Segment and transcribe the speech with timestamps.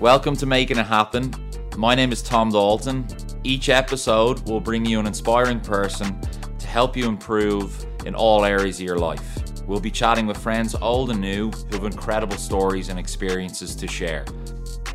[0.00, 1.34] Welcome to Making It Happen.
[1.76, 3.04] My name is Tom Dalton.
[3.42, 6.20] Each episode will bring you an inspiring person
[6.56, 9.42] to help you improve in all areas of your life.
[9.66, 13.88] We'll be chatting with friends old and new who have incredible stories and experiences to
[13.88, 14.24] share.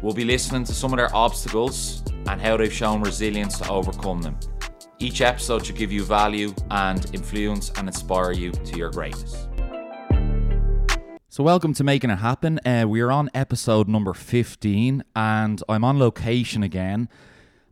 [0.01, 4.21] We'll be listening to some of their obstacles and how they've shown resilience to overcome
[4.21, 4.39] them.
[4.99, 9.49] Each episode should give you value and influence and inspire you to your greatness.
[11.33, 12.59] So, welcome to Making It Happen.
[12.63, 17.09] Uh, we are on episode number 15, and I'm on location again.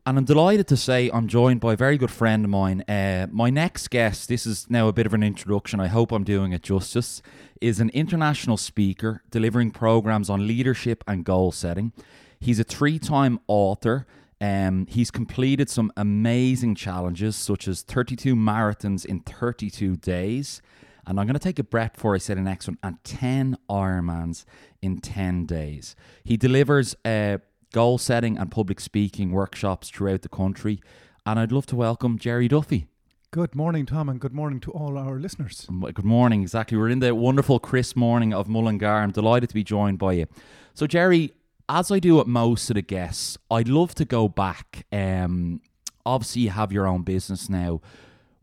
[0.03, 2.81] And I'm delighted to say I'm joined by a very good friend of mine.
[2.89, 6.23] Uh, my next guest, this is now a bit of an introduction, I hope I'm
[6.23, 7.21] doing it justice,
[7.61, 11.93] is an international speaker delivering programs on leadership and goal setting.
[12.39, 14.07] He's a three time author.
[14.41, 20.63] Um, he's completed some amazing challenges, such as 32 marathons in 32 days.
[21.05, 23.57] And I'm going to take a breath before I say the next one, and 10
[23.69, 24.45] Ironmans
[24.81, 25.95] in 10 days.
[26.23, 27.37] He delivers uh,
[27.73, 30.81] goal setting and public speaking workshops throughout the country.
[31.25, 32.87] And I'd love to welcome Gerry Duffy.
[33.31, 35.65] Good morning, Tom, and good morning to all our listeners.
[35.93, 36.77] Good morning, exactly.
[36.77, 38.85] We're in the wonderful crisp morning of Mullingar.
[38.85, 40.25] I'm delighted to be joined by you.
[40.73, 41.31] So, Gerry,
[41.69, 44.85] as I do with most of the guests, I'd love to go back.
[44.91, 45.61] Um,
[46.05, 47.79] obviously, you have your own business now.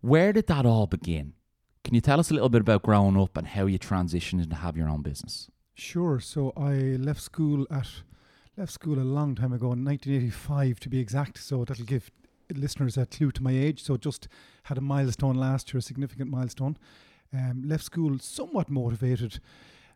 [0.01, 1.35] Where did that all begin?
[1.89, 4.57] Can you tell us a little bit about growing up and how you transitioned into
[4.57, 5.51] have your own business?
[5.73, 6.21] Sure.
[6.21, 7.89] So I left school at
[8.59, 11.39] left school a long time ago, in 1985 to be exact.
[11.39, 12.11] So that'll give
[12.55, 13.83] listeners a clue to my age.
[13.83, 14.29] So just
[14.65, 16.77] had a milestone last year, a significant milestone.
[17.33, 19.41] Um, left school somewhat motivated.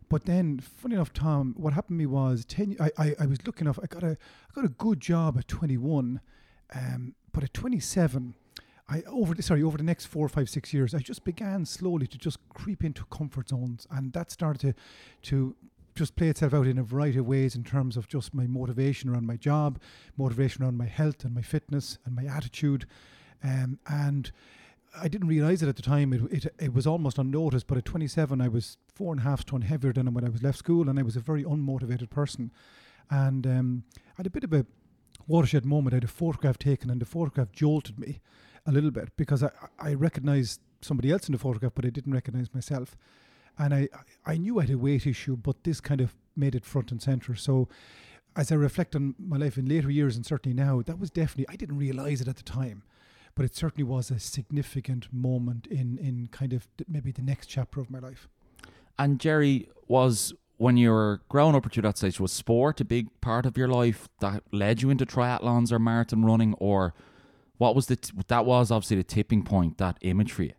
[0.09, 2.75] But then, funny enough, Tom, what happened to me was ten.
[2.81, 3.79] I, I, I was looking enough.
[3.83, 6.23] I got a I got a good job at 21,
[6.75, 8.33] um, but at 27,
[8.93, 12.07] I over the, sorry over the next four, five, six years, I just began slowly
[12.09, 14.75] to just creep into comfort zones, and that started to
[15.31, 15.57] to
[15.95, 19.11] just play itself out in a variety of ways in terms of just my motivation
[19.11, 19.79] around my job,
[20.17, 22.87] motivation around my health and my fitness and my attitude,
[23.43, 24.31] um, and
[25.01, 26.13] I didn't realize it at the time.
[26.13, 29.41] It, it, it was almost unnoticed, but at 27, I was four and a half
[29.41, 32.51] stone heavier than when I was left school, and I was a very unmotivated person.
[33.11, 34.67] And um, I had a bit of a
[35.27, 35.95] watershed moment.
[35.95, 38.21] I had a photograph taken, and the photograph jolted me
[38.67, 42.13] a little bit because I, I recognized somebody else in the photograph, but I didn't
[42.13, 42.97] recognize myself.
[43.59, 43.89] And I,
[44.25, 47.03] I knew I had a weight issue, but this kind of made it front and
[47.03, 47.35] center.
[47.35, 47.69] So
[48.35, 51.53] as I reflect on my life in later years, and certainly now, that was definitely,
[51.53, 52.83] I didn't realize it at the time
[53.35, 57.81] but it certainly was a significant moment in in kind of maybe the next chapter
[57.81, 58.29] of my life.
[58.99, 63.09] And Gerry was when you were growing up at that stage, was sport a big
[63.21, 66.95] part of your life that led you into triathlons or marathon running, or
[67.63, 70.55] what was the t- that was obviously the tipping point that imagery.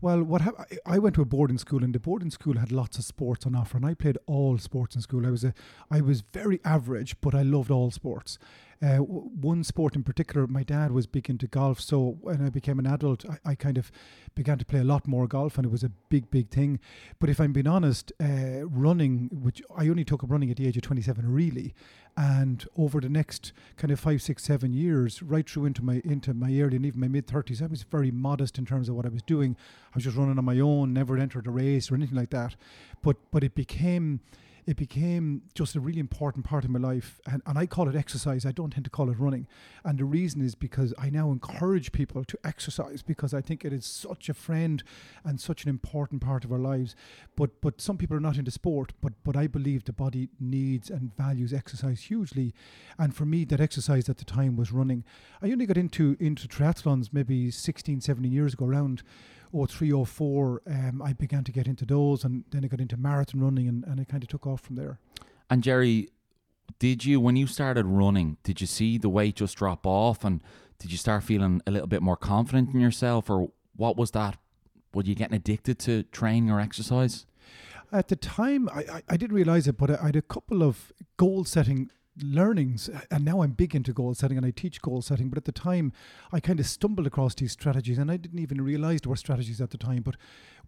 [0.00, 2.98] Well, what ha- I went to a boarding school, and the boarding school had lots
[2.98, 5.24] of sports on offer, and I played all sports in school.
[5.24, 5.54] I was a,
[5.88, 8.40] I was very average, but I loved all sports.
[8.82, 12.78] Uh, one sport in particular, my dad was big into golf, so when I became
[12.78, 13.90] an adult, I, I, kind of
[14.34, 16.78] began to play a lot more golf, and it was a big, big thing.
[17.18, 20.66] But if I'm being honest, uh, running, which I only took up running at the
[20.68, 21.74] age of 27, really,
[22.18, 26.32] and over the next kind of five, six, seven years, right through into my into
[26.32, 29.04] my early and even my mid 30s, I was very modest in terms of what
[29.04, 29.56] I was doing.
[29.92, 32.56] I was just running on my own, never entered a race or anything like that.
[33.02, 34.20] But but it became
[34.66, 37.20] it became just a really important part of my life.
[37.30, 38.44] And, and I call it exercise.
[38.44, 39.46] I don't tend to call it running.
[39.84, 43.72] And the reason is because I now encourage people to exercise because I think it
[43.72, 44.82] is such a friend
[45.24, 46.96] and such an important part of our lives.
[47.36, 50.90] But but some people are not into sport, but but I believe the body needs
[50.90, 52.52] and values exercise hugely.
[52.98, 55.04] And for me, that exercise at the time was running.
[55.40, 59.04] I only got into into triathlons maybe 16, 17 years ago around
[59.52, 62.80] or three or four, um, I began to get into those, and then I got
[62.80, 64.98] into marathon running, and, and it kind of took off from there.
[65.48, 66.08] And Gerry,
[66.78, 68.36] did you when you started running?
[68.42, 70.42] Did you see the weight just drop off, and
[70.78, 74.36] did you start feeling a little bit more confident in yourself, or what was that?
[74.94, 77.26] Were you getting addicted to training or exercise?
[77.92, 80.62] At the time, I, I, I didn't realize it, but I, I had a couple
[80.62, 81.90] of goal setting
[82.22, 85.44] learnings and now I'm big into goal setting and I teach goal setting but at
[85.44, 85.92] the time
[86.32, 89.60] I kind of stumbled across these strategies and I didn't even realize there were strategies
[89.60, 90.16] at the time but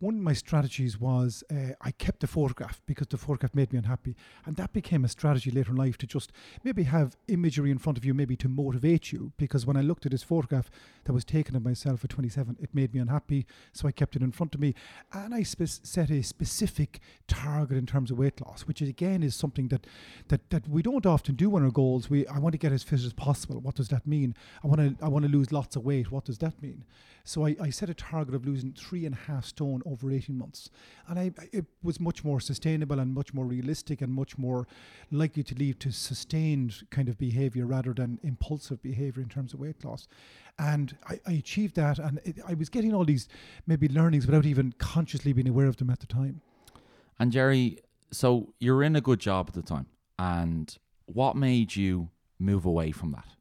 [0.01, 3.79] one of my strategies was uh, I kept the photograph because the photograph made me
[3.79, 4.17] unhappy.
[4.47, 7.99] And that became a strategy later in life to just maybe have imagery in front
[7.99, 9.33] of you, maybe to motivate you.
[9.37, 10.71] Because when I looked at this photograph
[11.05, 13.47] that was taken of myself at 27, it made me unhappy.
[13.73, 14.75] So I kept it in front of me.
[15.13, 19.35] And I spe- set a specific target in terms of weight loss, which again is
[19.35, 19.87] something that,
[20.29, 22.09] that, that we don't often do on our goals.
[22.09, 23.61] We I want to get as fit as possible.
[23.61, 24.35] What does that mean?
[24.63, 26.11] I want to I want to lose lots of weight.
[26.11, 26.85] What does that mean?
[27.25, 30.37] So I, I set a target of losing three and a half stone over 18
[30.37, 30.71] months.
[31.09, 34.67] And I, it was much more sustainable and much more realistic and much more
[35.11, 39.61] likely to lead to sustained kind of behavior rather than impulsive behavior in terms of
[39.61, 40.09] weight loss.
[40.59, 43.29] And I, I achieved that, and it, I was getting all these
[43.67, 46.41] maybe learnings without even consciously being aware of them at the time.
[47.19, 47.79] And Gerry,
[48.11, 49.87] so you're in a good job at the time,
[50.19, 50.77] and
[51.07, 53.38] what made you move away from that?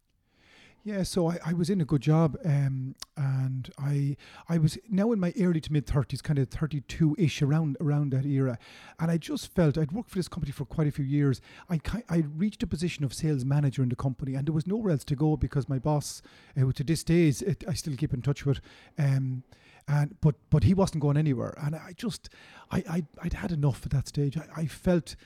[0.87, 4.15] Yeah, so I, I was in a good job, um, and I
[4.47, 7.75] I was now in my early to mid thirties, kind of thirty two ish around
[7.81, 8.57] around that era,
[8.97, 11.41] and I just felt I'd worked for this company for quite a few years.
[11.69, 14.93] I I reached a position of sales manager in the company, and there was nowhere
[14.93, 16.21] else to go because my boss,
[16.57, 18.61] uh, to this day, is, it, I still keep in touch with.
[18.97, 19.43] Um,
[19.89, 22.29] and but but he wasn't going anywhere, and I just
[22.71, 24.37] I I I'd had enough at that stage.
[24.37, 25.17] I, I felt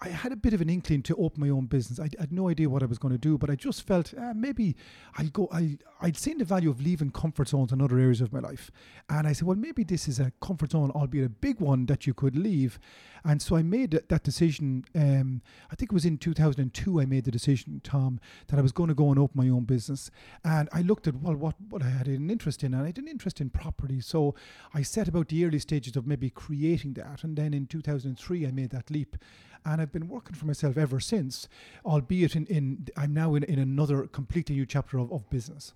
[0.00, 1.98] I had a bit of an inkling to open my own business.
[1.98, 4.32] I, had no idea what I was going to do, but I just felt uh,
[4.34, 4.76] maybe
[5.16, 5.48] I'll go.
[5.52, 8.70] I I'd seen the value of leaving comfort zones in other areas of my life,
[9.08, 12.06] and I said, well, maybe this is a comfort zone, albeit a big one that
[12.06, 12.78] you could leave.
[13.24, 14.84] And so I made that decision.
[14.94, 17.00] Um, I think it was in 2002.
[17.00, 19.64] I made the decision, Tom, that I was going to go and open my own
[19.64, 20.10] business.
[20.44, 22.98] And I looked at well, what what I had an interest in, and I had
[22.98, 24.00] an interest in property.
[24.00, 24.34] So
[24.72, 28.50] I set about the early stages of maybe creating that, and then in 2003 I
[28.50, 29.16] made that leap
[29.64, 31.48] and I've been working for myself ever since,
[31.84, 35.74] albeit in, in I'm now in, in another completely new chapter of, of business.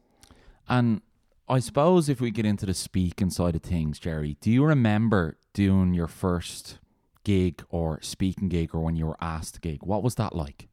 [0.68, 1.02] And
[1.48, 5.36] I suppose if we get into the speaking side of things, Gerry, do you remember
[5.52, 6.78] doing your first
[7.24, 9.82] gig or speaking gig or when you were asked to gig?
[9.82, 10.68] What was that like?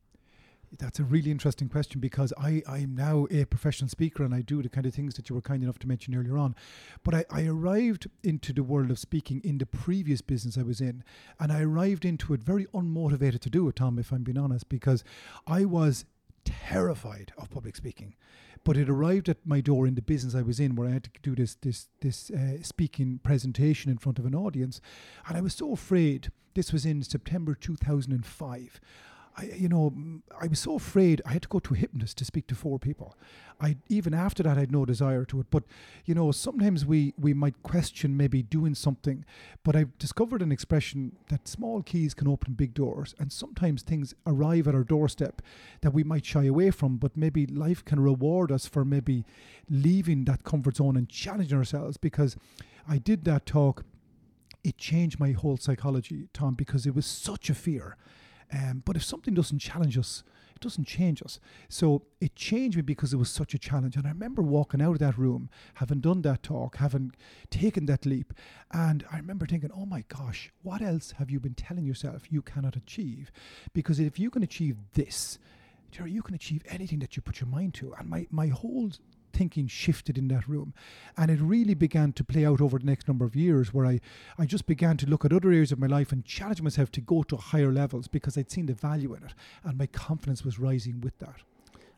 [0.78, 4.62] That's a really interesting question because I, I'm now a professional speaker and I do
[4.62, 6.56] the kind of things that you were kind enough to mention earlier on.
[7.04, 10.80] But I, I arrived into the world of speaking in the previous business I was
[10.80, 11.04] in.
[11.40, 14.70] And I arrived into it very unmotivated to do it, Tom, if I'm being honest,
[14.70, 15.04] because
[15.48, 16.06] I was
[16.46, 18.16] terrified of public speaking.
[18.64, 21.06] But it arrived at my door in the business I was in, where I had
[21.06, 24.82] to do this this this uh, speaking presentation in front of an audience,
[25.28, 26.32] and I was so afraid.
[26.56, 28.82] This was in September 2005.
[29.40, 29.94] I, you know,
[30.40, 32.78] I was so afraid I had to go to a hypnotist to speak to four
[32.78, 33.16] people.
[33.62, 35.48] I even after that I had no desire to it.
[35.50, 35.64] But
[36.06, 39.24] you know, sometimes we we might question maybe doing something.
[39.64, 44.14] But I've discovered an expression that small keys can open big doors, and sometimes things
[44.28, 45.42] arrive at our doorstep
[45.82, 46.98] that we might shy away from.
[46.98, 49.26] But maybe life can reward us for maybe
[49.70, 51.98] leaving that comfort zone and challenging ourselves.
[51.98, 52.36] Because
[52.88, 53.86] I did that talk.
[54.62, 57.96] It changed my whole psychology, Tom, because it was such a fear
[58.52, 60.24] um, but if something doesn't challenge us,
[60.56, 61.40] it doesn't change us.
[61.70, 63.96] So it changed me because it was such a challenge.
[63.96, 67.14] And I remember walking out of that room, having done that talk, having
[67.50, 68.34] taken that leap.
[68.72, 72.42] And I remember thinking, oh my gosh, what else have you been telling yourself you
[72.42, 73.32] cannot achieve?
[73.74, 75.40] Because if you can achieve this,
[75.92, 77.94] Gerry, you can achieve anything that you put your mind to.
[77.98, 78.92] And my, my whole
[79.40, 80.74] thinking shifted in that room.
[81.18, 84.02] And it really began to play out over the next number of years where I,
[84.38, 87.02] I just began to look at other areas of my life and challenge myself to
[87.02, 89.34] go to higher levels because I'd seen the value in it
[89.64, 91.38] and my confidence was rising with that.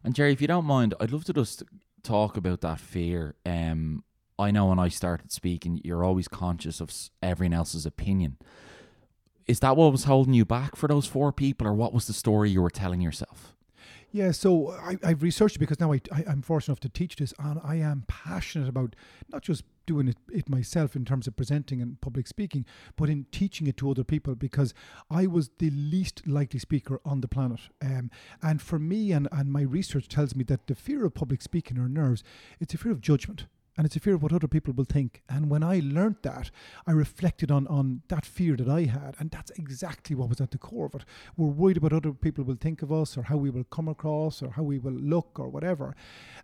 [0.03, 1.63] And Gerry, if you don't mind, I'd love to just
[2.03, 3.33] talk about that fear.
[3.43, 4.03] Um,
[4.37, 6.91] I know when I started speaking, you're always conscious of
[7.23, 8.37] everyone else's opinion.
[9.47, 12.13] Is that what was holding you back for those four people, or what was the
[12.13, 13.55] story you were telling yourself?
[14.13, 17.15] Yeah, so I, have researched it because now I, I, am fortunate enough to teach
[17.15, 18.93] this, and I am passionate about
[19.29, 22.65] not just doing it, it myself in terms of presenting and public speaking,
[22.97, 24.73] but in teaching it to other people because
[25.09, 27.61] I was the least likely speaker on the planet.
[27.81, 28.11] Um,
[28.41, 31.77] and for me, and, and my research tells me that the fear of public speaking
[31.77, 32.21] or nerves,
[32.59, 33.45] it's a fear of judgment
[33.81, 35.23] and it's a fear of what other people will think.
[35.27, 36.51] And when I learnt that,
[36.85, 40.51] I reflected on on that fear that I had, and that's exactly what was at
[40.51, 41.03] the core of it.
[41.35, 43.87] We're worried about what other people will think of us, or how we will come
[43.87, 45.95] across, or how we will look, or whatever.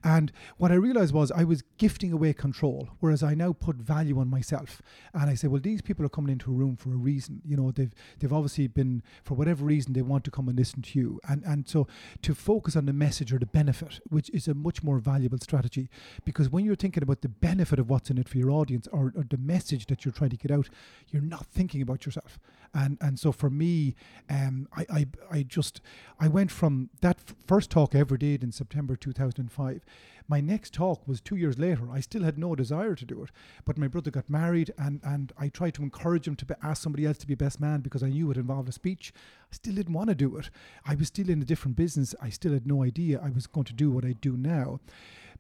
[0.03, 4.19] And what I realized was I was gifting away control, whereas I now put value
[4.19, 4.81] on myself.
[5.13, 7.43] And I say, well, these people are coming into a room for a reason.
[7.45, 10.81] You know, they've they've obviously been for whatever reason they want to come and listen
[10.81, 11.19] to you.
[11.29, 11.87] And and so
[12.23, 15.87] to focus on the message or the benefit, which is a much more valuable strategy,
[16.25, 19.13] because when you're thinking about the benefit of what's in it for your audience or,
[19.15, 20.69] or the message that you're trying to get out,
[21.09, 22.39] you're not thinking about yourself.
[22.73, 23.95] And and so for me,
[24.29, 25.81] um, I, I I just
[26.19, 29.81] I went from that f- first talk I ever did in September 2005
[30.27, 31.89] my next talk was two years later.
[31.89, 33.29] I still had no desire to do it,
[33.63, 36.83] but my brother got married, and, and I tried to encourage him to be, ask
[36.83, 39.13] somebody else to be best man because I knew it involved a speech.
[39.51, 40.49] I still didn't want to do it.
[40.85, 42.13] I was still in a different business.
[42.21, 44.79] I still had no idea I was going to do what I do now.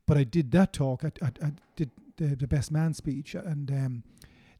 [0.07, 1.03] But I did that talk.
[1.03, 4.03] I, I, I did the, the best man speech, and um,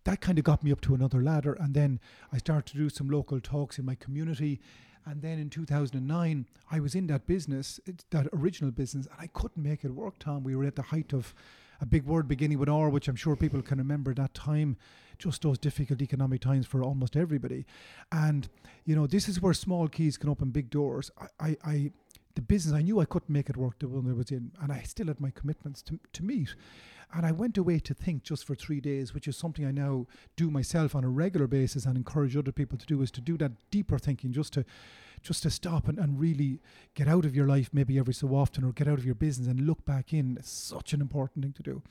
[0.03, 1.53] that kind of got me up to another ladder.
[1.53, 1.99] And then
[2.31, 4.59] I started to do some local talks in my community.
[5.05, 9.63] And then in 2009, I was in that business, that original business, and I couldn't
[9.63, 10.43] make it work, Tom.
[10.43, 11.33] We were at the height of
[11.79, 14.77] a big word beginning with R, which I'm sure people can remember that time.
[15.17, 17.65] just those difficult economic times for almost everybody.
[18.11, 18.47] And,
[18.85, 21.09] you know, this is where small keys can open big doors.
[21.19, 21.91] I, I, I
[22.37, 24.71] the business, I knew I couldn't make it work the one I was in, and
[24.71, 26.53] I still had my commitments to, to meet.
[27.13, 30.05] And I went away to think just for three days, which is something I now
[30.35, 33.37] do myself on a regular basis and encourage other people to do, is to do
[33.37, 34.65] that deeper thinking, just to
[35.23, 36.59] just to stop and, and really
[36.93, 39.47] get out of your life maybe every so often or get out of your business
[39.47, 40.37] and look back in.
[40.37, 41.81] It's such an important thing to do.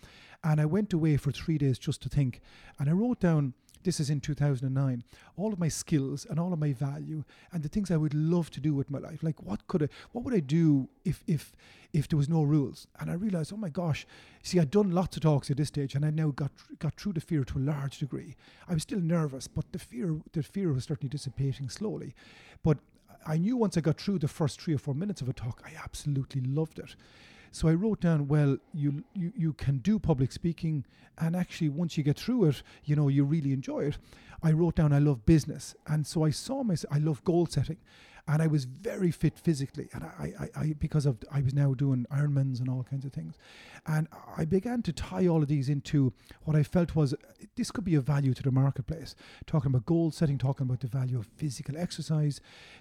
[0.45, 2.41] And I went away for three days just to think.
[2.79, 3.55] And I wrote down
[3.87, 5.05] this is in 2009
[5.37, 8.51] all of my skills and all of my value and the things i would love
[8.51, 9.23] to do with my life.
[9.23, 11.53] Like what could i what would i do if if
[11.93, 12.89] if there was no rules?
[12.99, 14.07] And i realized oh my gosh
[14.43, 16.51] see i'd done lots of talks at this stage and i now got
[16.81, 18.35] got through the fear to a large degree.
[18.69, 22.15] I was still nervous but the fear the fear was certainly dissipating slowly.
[22.65, 22.79] But
[23.25, 25.61] I knew once I got through the first three or four minutes of a talk,
[25.65, 26.95] I absolutely loved it.
[27.51, 30.85] So I wrote down, well, you, you you can do public speaking,
[31.19, 33.99] and actually once you get through it, you know you really enjoy it.
[34.43, 36.93] I wrote down I love business, and so I saw myself.
[36.95, 37.79] I love goal setting,
[38.29, 41.75] and I was very fit physically, and I, I, I because of I was now
[41.75, 43.37] doing Ironmans and all kinds of things,
[43.87, 47.15] and I began to tie all of these into what I felt was
[47.55, 49.15] this could be of value to the marketplace.
[49.47, 52.41] Talking about goal setting, talking about the value of physical exercise,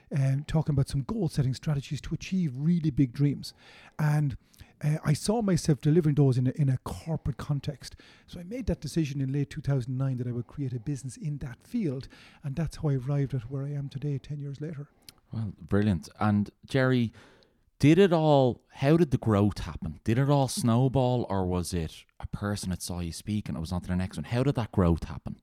[0.10, 3.54] and um, talking about some goal setting strategies to achieve really big dreams,
[4.00, 4.38] and.
[4.84, 7.96] Uh, I saw myself delivering those in a, in a corporate context.
[8.28, 11.38] So I made that decision in late 2009 that I would create a business in
[11.38, 12.10] that field.
[12.44, 14.90] And that's how I arrived at where I am today, 10 years later.
[15.36, 16.08] Well, brilliant.
[16.18, 17.12] And Gerry,
[17.80, 20.00] did it all, how did the growth happen?
[20.06, 23.62] Did it all snowball or was it a person that saw you speak and it
[23.62, 24.24] was on to the next one?
[24.24, 25.42] How did that growth happen?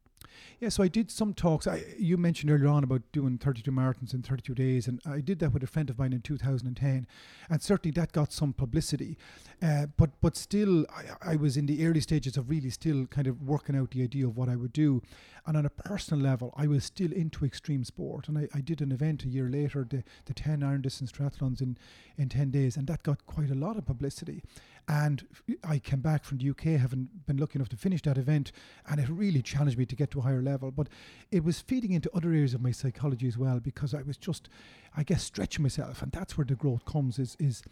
[0.61, 1.67] Yeah, so I did some talks.
[1.67, 5.39] I, you mentioned earlier on about doing 32 marathons in 32 days, and I did
[5.41, 7.07] that with a friend of mine in 2010,
[7.51, 9.19] and certainly that got some publicity.
[9.62, 13.27] Uh, but but still, I, I, was in the early stages of really still kind
[13.27, 15.03] of working out the idea of what I would do,
[15.47, 18.81] and on a personal level, I was still into extreme sport, and I, I did
[18.81, 21.77] an event a year later, the the 10 iron distance triathlons in
[22.17, 24.43] in 10 days, and that got quite a lot of publicity.
[24.89, 25.27] And
[25.65, 28.53] I came back from the UK, having been lucky enough to finish that event,
[28.89, 30.71] and it really challenged me to get to a higher level.
[30.71, 30.89] But
[31.31, 34.49] it was feeding into other areas of my psychology as well, because I was just,
[34.97, 37.19] I guess, stretching myself, and that's where the growth comes.
[37.19, 37.62] Is is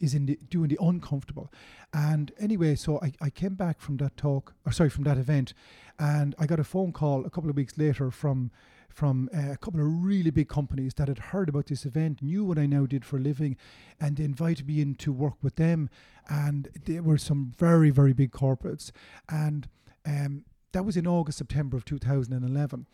[0.00, 1.52] is in the, doing the uncomfortable.
[1.92, 5.52] And anyway, so I, I came back from that talk, or sorry, from that event,
[5.98, 8.50] and I got a phone call a couple of weeks later from
[8.92, 12.44] from uh, a couple of really big companies that had heard about this event, knew
[12.44, 13.56] what I now did for a living,
[14.00, 15.88] and they invited me in to work with them.
[16.28, 18.90] And they were some very, very big corporates.
[19.28, 19.68] And
[20.06, 22.86] um, that was in August, September of 2011.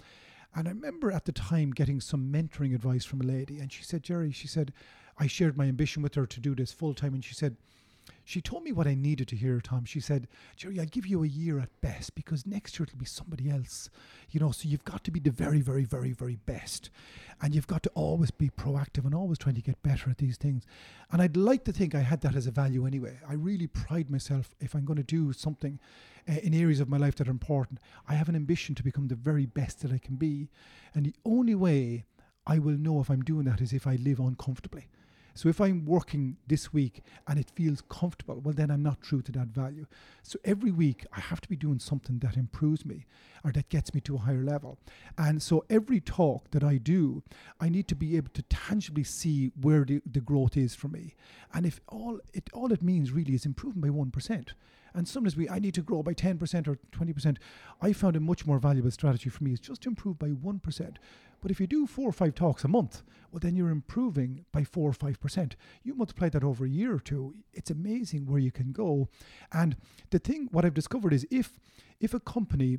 [0.55, 3.83] And I remember at the time getting some mentoring advice from a lady, and she
[3.83, 4.73] said, Gerry, she said,
[5.19, 7.57] I shared my ambition with her to do this full time, and she said,
[8.27, 9.85] she told me what I needed to hear, Tom.
[9.85, 13.05] She said, Gerry, I'll give you a year at best because next year it'll be
[13.05, 13.89] somebody else.
[14.33, 16.91] You know, so you've got to be the very, very, very, very best.
[17.41, 20.37] And you've got to always be proactive and always trying to get better at these
[20.37, 20.65] things.
[21.13, 23.17] And I'd like to think I had that as a value anyway.
[23.29, 25.79] I really pride myself if I'm going to do something
[26.29, 27.79] uh, in areas of my life that are important.
[28.09, 30.51] I have an ambition to become the very best that I can be.
[30.97, 32.07] And the only way
[32.45, 34.89] I will know if I'm doing that is if I live uncomfortably.
[35.37, 39.21] So if I'm working this week and it feels comfortable, well, then I'm not true
[39.23, 39.87] to that value.
[40.23, 43.07] So every week I have to be doing something that improves me
[43.45, 44.79] or that gets me to a higher level.
[45.19, 47.23] And so every talk that I do,
[47.61, 51.15] I need to be able to tangibly see where the, the growth is for me.
[51.53, 54.55] And if all it all it means really is improving by one percent.
[54.97, 57.37] And sometimes we I need to grow by 10% or 20%.
[57.83, 60.97] I found a much more valuable strategy for me is just to improve by 1%.
[61.43, 64.65] But if you do four or five talks a month, well, then you're improving by
[64.65, 65.55] four or five percent.
[65.83, 69.09] You multiply that over a year or two, it's amazing where you can go.
[69.53, 69.77] And
[70.11, 71.61] the thing, what I've discovered is if
[72.01, 72.79] if a company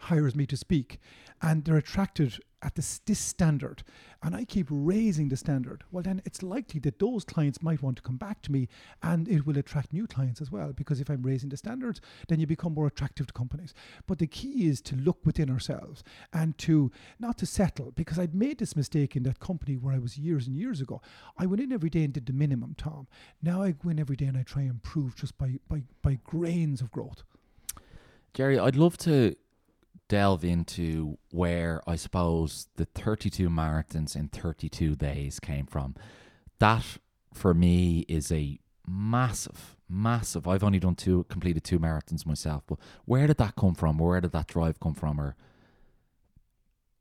[0.00, 0.98] hires me to speak
[1.42, 3.84] and they're attracted at this, this standard
[4.22, 7.96] and I keep raising the standard, well, then it's likely that those clients might want
[7.96, 8.68] to come back to me
[9.00, 10.72] and it will attract new clients as well.
[10.72, 13.74] Because if I'm raising the standards, then you become more attractive to companies.
[14.08, 16.02] But the key is to look within ourselves
[16.32, 16.90] and to
[17.20, 20.48] not to settle because I'd made this mistake in that company where I was years
[20.48, 21.00] and years ago.
[21.38, 23.06] I went in every day and did the minimum, Tom.
[23.40, 26.18] Now I go in every day and I try and improve just by, by, by
[26.24, 27.22] grains of growth.
[28.34, 29.36] Gerry, I'd love to
[30.08, 35.94] delve into where I suppose the 32 marathons in 32 days came from.
[36.58, 36.84] That
[37.34, 40.48] for me is a massive, massive.
[40.48, 43.98] I've only done two, completed two marathons myself, but where did that come from?
[43.98, 45.20] Where did that drive come from?
[45.20, 45.36] Or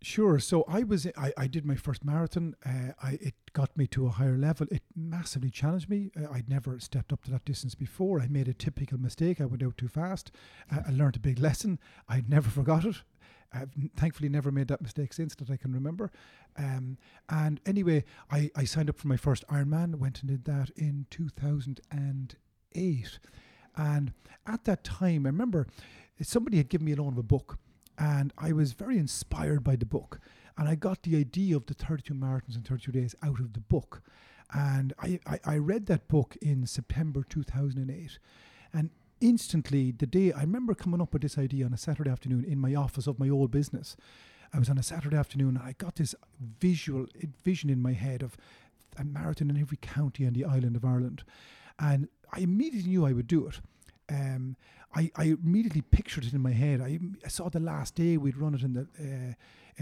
[0.02, 0.38] Sure.
[0.38, 2.56] So I was I, I did my first marathon.
[2.64, 4.68] Uh, I it got me to a higher level.
[4.70, 6.12] It massively challenged me.
[6.16, 8.22] Uh, I'd never stepped up to that distance before.
[8.22, 9.42] I made a typical mistake.
[9.42, 10.32] I went out too fast.
[10.72, 11.80] Uh, I learned a big lesson.
[12.08, 12.98] I never forgot it.
[13.54, 16.12] I've thankfully never made that mistake since that I can remember.
[16.58, 16.98] Um,
[17.30, 21.06] and anyway, I, I signed up for my first Ironman, went and did that in
[21.10, 23.20] 2008.
[23.76, 24.14] And
[24.46, 25.68] at that time, I remember
[26.22, 27.58] somebody had given me a loan of a book,
[27.98, 30.20] and I was very inspired by the book.
[30.58, 33.60] And I got the idea of the 32 marathons in 32 days out of the
[33.60, 34.02] book.
[34.54, 38.20] And I, I, I read that book in September 2008.
[38.74, 38.90] And
[39.22, 42.60] instantly, the day I remember coming up with this idea on a Saturday afternoon in
[42.60, 43.96] my office of my old business.
[44.54, 46.16] I was on a Saturday afternoon and I got this
[46.60, 47.08] visual
[47.44, 48.38] vision in my head of
[48.98, 51.24] a marathon in every county on the island of Ireland.
[51.80, 53.60] And I immediately knew I would do it.
[54.10, 54.56] Um,
[54.96, 56.82] I, I immediately pictured it in my head.
[56.82, 59.34] I, I saw the last day we'd run it in the uh,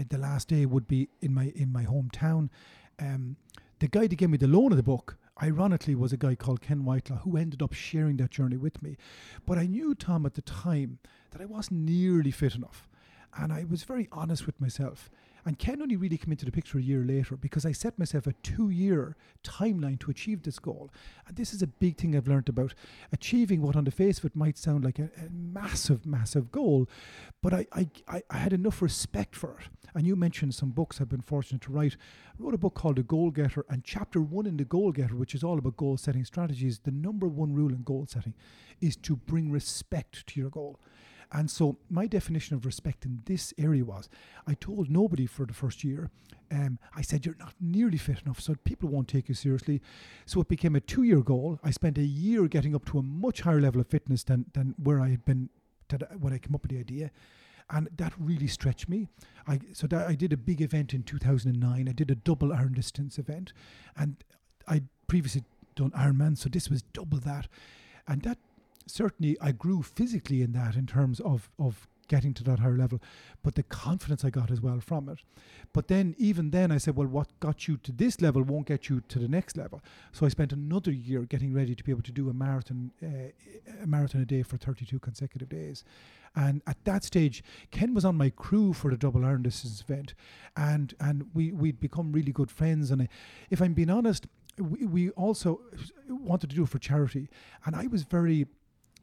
[0.08, 2.50] the last day would be in my in my hometown.
[2.98, 3.36] Um,
[3.78, 6.60] the guy that gave me the loan of the book, ironically, was a guy called
[6.60, 8.96] Ken Whitelaw who ended up sharing that journey with me.
[9.46, 10.98] But I knew Tom at the time
[11.30, 12.88] that I wasn't nearly fit enough,
[13.38, 15.10] and I was very honest with myself.
[15.46, 18.26] And Ken only really came into the picture a year later because I set myself
[18.26, 20.90] a two year timeline to achieve this goal.
[21.26, 22.74] And this is a big thing I've learned about
[23.12, 26.88] achieving what on the face of it might sound like a, a massive, massive goal.
[27.42, 29.68] But I, I, I had enough respect for it.
[29.94, 31.96] And you mentioned some books I've been fortunate to write.
[32.28, 35.14] I wrote a book called The Goal Getter, and chapter one in The Goal Getter,
[35.14, 38.34] which is all about goal setting strategies, the number one rule in goal setting
[38.80, 40.80] is to bring respect to your goal.
[41.32, 44.08] And so my definition of respect in this area was
[44.46, 46.10] I told nobody for the first year.
[46.50, 49.82] Um, I said, You're not nearly fit enough, so people won't take you seriously.
[50.24, 51.58] So it became a two year goal.
[51.64, 54.74] I spent a year getting up to a much higher level of fitness than, than
[54.82, 55.50] where I had been
[56.18, 57.10] when I came up with the idea.
[57.68, 59.08] And that really stretched me.
[59.48, 61.88] I, so that I did a big event in 2009.
[61.88, 63.52] I did a double Iron distance event.
[63.96, 64.22] And
[64.68, 65.42] I'd previously
[65.74, 67.48] done Ironman, so this was double that.
[68.06, 68.38] And that
[68.86, 73.00] certainly I grew physically in that in terms of of getting to that higher level,
[73.42, 75.18] but the confidence I got as well from it.
[75.72, 78.88] But then, even then, I said, well, what got you to this level won't get
[78.88, 79.82] you to the next level.
[80.12, 83.82] So I spent another year getting ready to be able to do a marathon, uh,
[83.82, 85.84] a marathon a day for 32 consecutive days.
[86.34, 90.12] And at that stage, Ken was on my crew for the Double Iron Distance event,
[90.54, 92.90] and and we we'd become really good friends.
[92.90, 93.08] And I,
[93.48, 94.26] if I'm being honest,
[94.58, 95.62] we, we also
[96.08, 97.30] wanted to do it for charity,
[97.64, 98.46] and I was very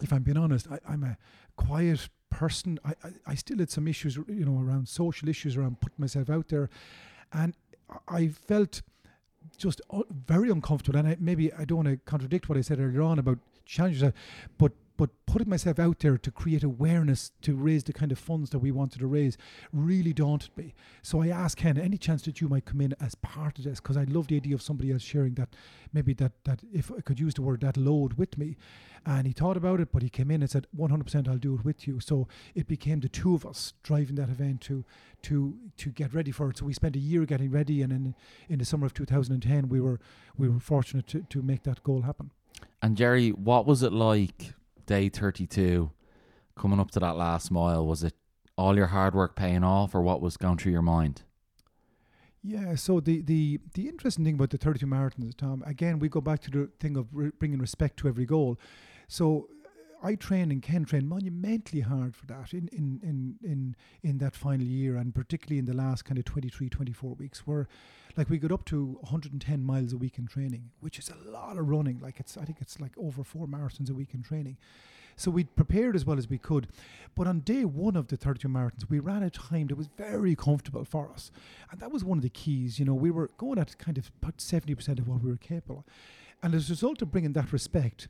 [0.03, 1.17] if I'm being honest, I, am a
[1.55, 2.79] quiet person.
[2.83, 6.29] I, I, I, still had some issues, you know, around social issues, around putting myself
[6.29, 6.69] out there.
[7.31, 7.53] And
[8.07, 8.81] I felt
[9.57, 9.81] just
[10.27, 10.99] very uncomfortable.
[10.99, 14.11] And I, maybe I don't want to contradict what I said earlier on about challenges,
[14.57, 18.51] but but putting myself out there to create awareness to raise the kind of funds
[18.51, 19.37] that we wanted to raise
[19.71, 20.73] really daunted me.
[21.01, 23.79] So I asked Ken, any chance that you might come in as part of this?
[23.79, 25.49] Because I love the idea of somebody else sharing that,
[25.91, 28.55] maybe that that if I could use the word that load with me.
[29.05, 31.65] And he thought about it, but he came in and said, 100% I'll do it
[31.65, 31.99] with you.
[31.99, 34.85] So it became the two of us driving that event to
[35.23, 36.57] to to get ready for it.
[36.57, 38.15] So we spent a year getting ready, and in
[38.47, 39.99] in the summer of 2010, we were
[40.37, 42.31] we were fortunate to to make that goal happen.
[42.81, 44.53] And Gerry, what was it like
[44.93, 45.89] day 32,
[46.55, 48.13] coming up to that last mile, was it
[48.55, 51.23] all your hard work paying off or what was going through your mind?
[52.43, 56.21] Yeah, so the, the, the interesting thing about the 32 marathons, Tom, again, we go
[56.21, 58.59] back to the thing of re- bringing respect to every goal.
[59.07, 59.47] So
[60.03, 64.35] I train and Ken train monumentally hard for that in, in, in, in, in that
[64.35, 67.69] final year and particularly in the last kind of 23, 24 weeks where
[68.17, 71.57] like we got up to 110 miles a week in training, which is a lot
[71.57, 71.99] of running.
[71.99, 74.57] Like it's, I think it's like over four marathons a week in training.
[75.15, 76.67] So we prepared as well as we could.
[77.15, 80.35] But on day one of the 32 marathons, we ran a time that was very
[80.35, 81.31] comfortable for us.
[81.71, 82.77] And that was one of the keys.
[82.77, 85.85] You know, we were going at kind of about 70% of what we were capable.
[85.87, 85.93] Of.
[86.41, 88.09] And as a result of bringing that respect,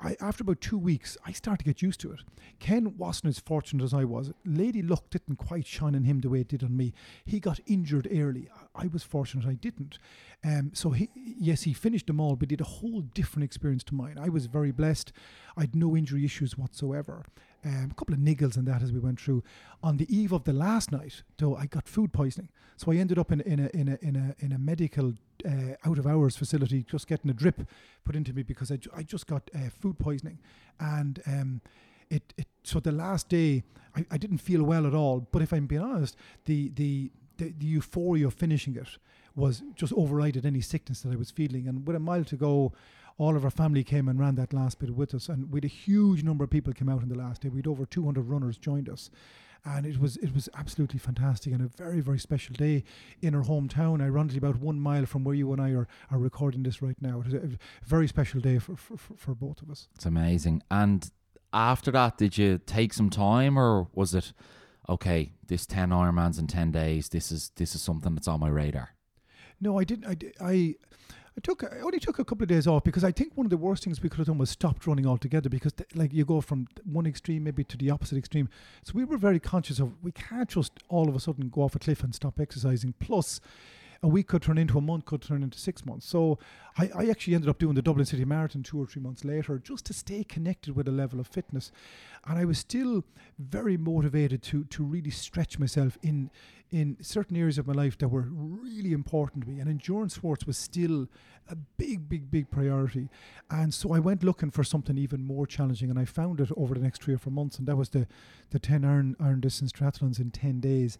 [0.00, 2.20] I, after about two weeks, I started to get used to it.
[2.60, 4.32] Ken wasn't as fortunate as I was.
[4.44, 6.92] Lady Luck didn't quite shine on him the way it did on me.
[7.24, 8.48] He got injured early.
[8.74, 9.98] I was fortunate I didn't.
[10.44, 13.94] Um, so he, yes, he finished them all, but did a whole different experience to
[13.94, 14.18] mine.
[14.18, 15.12] I was very blessed.
[15.56, 17.24] I had no injury issues whatsoever.
[17.64, 19.44] Um, a couple of niggles and that as we went through.
[19.84, 22.48] On the eve of the last night, though, I got food poisoning.
[22.76, 25.14] So I ended up in, in a in a in a in a medical
[25.46, 27.60] uh, out of hours facility, just getting a drip
[28.04, 30.38] put into me because I, ju- I just got uh, food poisoning,
[30.80, 31.60] and um,
[32.10, 33.62] it, it so the last day
[33.96, 35.20] I, I didn't feel well at all.
[35.30, 38.88] But if I'm being honest, the the the, the euphoria of finishing it
[39.34, 41.66] was just overrided any sickness that I was feeling.
[41.68, 42.72] And with a mile to go,
[43.22, 45.64] all of our family came and ran that last bit with us, and we had
[45.64, 47.48] a huge number of people came out on the last day.
[47.48, 49.10] We had over 200 runners joined us,
[49.64, 52.82] and it was it was absolutely fantastic and a very very special day
[53.20, 54.02] in our hometown.
[54.02, 57.20] Ironically, about one mile from where you and I are, are recording this right now.
[57.20, 59.88] It was a very special day for, for, for both of us.
[59.94, 60.62] It's amazing.
[60.70, 61.08] And
[61.52, 64.32] after that, did you take some time, or was it?
[64.88, 67.08] okay, this ten Ironmans in ten days.
[67.08, 68.90] This is this is something that's on my radar.
[69.60, 70.06] No, I didn't.
[70.06, 70.74] I, I,
[71.36, 71.64] I took.
[71.64, 73.84] I only took a couple of days off because I think one of the worst
[73.84, 75.48] things we could have done was stopped running altogether.
[75.48, 78.48] Because th- like you go from one extreme maybe to the opposite extreme.
[78.82, 81.74] So we were very conscious of we can't just all of a sudden go off
[81.74, 82.94] a cliff and stop exercising.
[83.00, 83.40] Plus,
[84.02, 86.06] a week could turn into a month, could turn into six months.
[86.06, 86.38] So
[86.76, 89.58] I, I actually ended up doing the Dublin City Marathon two or three months later
[89.58, 91.70] just to stay connected with a level of fitness.
[92.26, 93.04] And I was still
[93.38, 96.30] very motivated to to really stretch myself in
[96.72, 99.60] in certain areas of my life that were really important to me.
[99.60, 101.06] And endurance sports was still
[101.48, 103.10] a big, big, big priority.
[103.50, 106.74] And so I went looking for something even more challenging and I found it over
[106.74, 107.58] the next three or four months.
[107.58, 108.06] And that was the,
[108.50, 110.96] the 10 iron, iron distance triathlons in 10 days.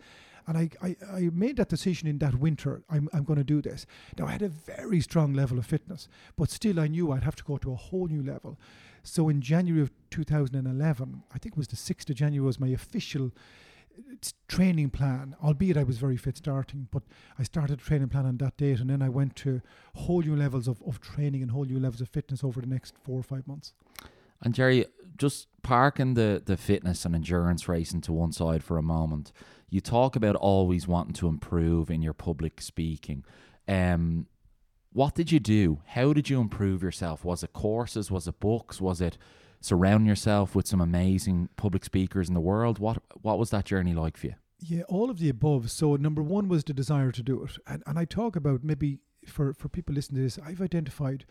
[0.46, 2.82] And I, I, I made that decision in that winter.
[2.90, 3.86] I'm, I'm going to do this.
[4.18, 7.36] Now, I had a very strong level of fitness, but still I knew I'd have
[7.36, 8.58] to go to a whole new level.
[9.02, 12.68] So in January of 2011, I think it was the 6th of January, was my
[12.68, 13.32] official
[13.98, 14.14] uh,
[14.48, 17.02] training plan, albeit I was very fit starting, but
[17.38, 19.60] I started a training plan on that date and then I went to
[19.94, 22.94] whole new levels of, of training and whole new levels of fitness over the next
[23.04, 23.74] four or five months.
[24.42, 28.82] And Gerry, just parking the, the fitness and endurance racing to one side for a
[28.82, 29.32] moment,
[29.68, 33.24] you talk about always wanting to improve in your public speaking.
[33.66, 34.26] Um,
[34.92, 35.80] what did you do?
[35.86, 37.24] How did you improve yourself?
[37.24, 38.10] Was it courses?
[38.10, 38.80] Was it books?
[38.80, 39.16] Was it
[39.60, 42.78] surround yourself with some amazing public speakers in the world?
[42.78, 44.34] What what was that journey like for you?
[44.58, 45.70] Yeah, all of the above.
[45.70, 48.98] So number one was the desire to do it, and and I talk about maybe
[49.26, 51.24] for for people listening to this, I've identified,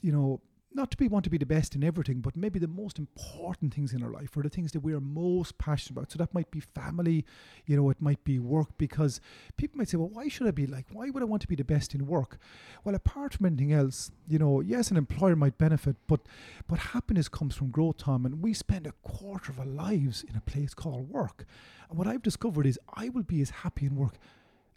[0.00, 0.40] you know,
[0.76, 3.74] not to be want to be the best in everything, but maybe the most important
[3.74, 6.12] things in our life are the things that we are most passionate about.
[6.12, 7.24] So that might be family,
[7.64, 9.20] you know, it might be work, because
[9.56, 11.56] people might say, well, why should I be like, why would I want to be
[11.56, 12.38] the best in work?
[12.84, 16.20] Well, apart from anything else, you know, yes, an employer might benefit, but
[16.68, 20.36] but happiness comes from growth, Tom, and we spend a quarter of our lives in
[20.36, 21.46] a place called work.
[21.88, 24.14] And what I've discovered is I will be as happy in work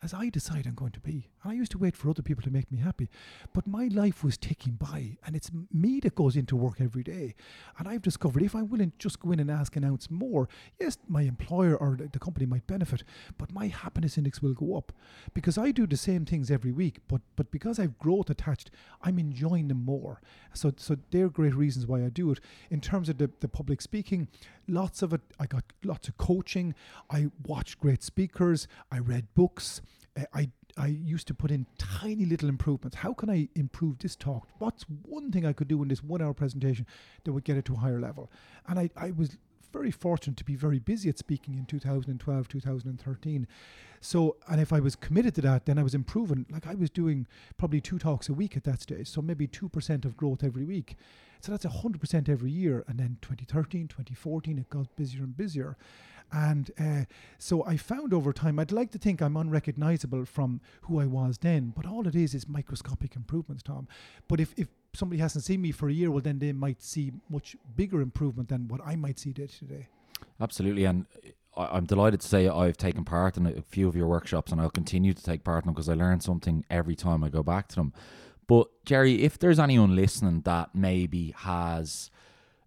[0.01, 1.29] as I decide I'm going to be.
[1.43, 3.09] And I used to wait for other people to make me happy.
[3.53, 7.35] But my life was ticking by, and it's me that goes into work every day.
[7.77, 10.47] And I've discovered if I'm willing to just go in and ask an ounce more,
[10.79, 13.03] yes, my employer or the company might benefit,
[13.37, 14.93] but my happiness index will go up.
[15.33, 19.19] Because I do the same things every week, but but because I've growth attached, I'm
[19.19, 20.21] enjoying them more.
[20.53, 22.39] So so they're great reasons why I do it.
[22.69, 24.27] In terms of the, the public speaking,
[24.69, 26.75] lots of it I got lots of coaching.
[27.09, 29.81] I watched great speakers, I read books.
[30.17, 32.97] Uh, I I used to put in tiny little improvements.
[32.97, 34.47] How can I improve this talk?
[34.59, 36.85] What's one thing I could do in this one hour presentation
[37.23, 38.31] that would get it to a higher level?
[38.67, 39.37] And I, I was
[39.71, 43.47] very fortunate to be very busy at speaking in 2012, 2013.
[44.01, 46.45] So, and if I was committed to that, then I was improving.
[46.49, 47.27] Like I was doing
[47.57, 49.07] probably two talks a week at that stage.
[49.07, 50.95] So maybe 2% of growth every week.
[51.41, 52.83] So that's 100% every year.
[52.87, 55.77] And then 2013, 2014, it got busier and busier.
[56.31, 57.05] And uh,
[57.37, 61.39] so I found over time, I'd like to think I'm unrecognizable from who I was
[61.39, 63.87] then, but all it is is microscopic improvements, Tom.
[64.27, 67.11] But if, if somebody hasn't seen me for a year, well, then they might see
[67.29, 69.87] much bigger improvement than what I might see day to day.
[70.39, 70.85] Absolutely.
[70.85, 71.05] And
[71.55, 74.59] I- I'm delighted to say I've taken part in a few of your workshops and
[74.61, 77.43] I'll continue to take part in them because I learn something every time I go
[77.43, 77.93] back to them.
[78.47, 82.09] But, Gerry, if there's anyone listening that maybe has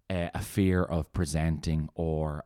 [0.09, 2.45] uh, a fear of presenting or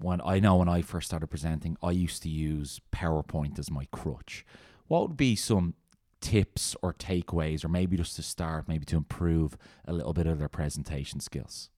[0.00, 3.86] when I know when I first started presenting, I used to use PowerPoint as my
[3.90, 4.44] crutch.
[4.86, 5.74] What would be some
[6.20, 10.38] tips or takeaways, or maybe just to start, maybe to improve a little bit of
[10.38, 11.70] their presentation skills?